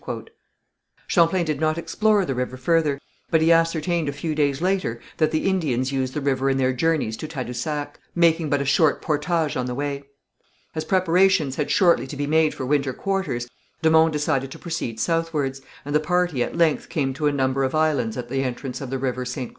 [1.05, 5.29] Champlain did not explore the river further, but he ascertained a few days later that
[5.29, 9.55] the Indians used the river in their journeys to Tadousac, making but a short portage
[9.55, 10.01] on the way.
[10.73, 13.47] As preparations had shortly to be made for winter quarters,
[13.83, 17.63] de Monts decided to proceed southwards, and the party at length came to a number
[17.63, 19.49] of islands at the entrance of the river Ste.